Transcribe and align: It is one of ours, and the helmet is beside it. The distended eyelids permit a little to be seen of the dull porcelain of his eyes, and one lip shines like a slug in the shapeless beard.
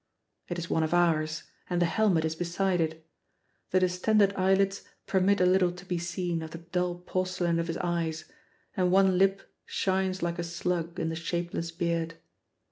It 0.47 0.57
is 0.57 0.67
one 0.67 0.81
of 0.81 0.95
ours, 0.95 1.43
and 1.69 1.79
the 1.79 1.85
helmet 1.85 2.25
is 2.25 2.33
beside 2.35 2.81
it. 2.81 3.05
The 3.69 3.79
distended 3.81 4.33
eyelids 4.35 4.81
permit 5.05 5.39
a 5.39 5.45
little 5.45 5.71
to 5.73 5.85
be 5.85 5.99
seen 5.99 6.41
of 6.41 6.49
the 6.49 6.57
dull 6.57 6.95
porcelain 6.95 7.59
of 7.59 7.67
his 7.67 7.77
eyes, 7.77 8.25
and 8.75 8.91
one 8.91 9.19
lip 9.19 9.43
shines 9.63 10.23
like 10.23 10.39
a 10.39 10.43
slug 10.43 10.99
in 10.99 11.09
the 11.09 11.15
shapeless 11.15 11.69
beard. 11.69 12.15